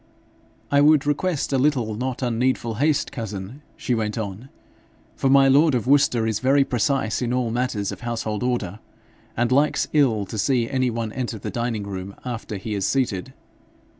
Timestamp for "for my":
5.15-5.47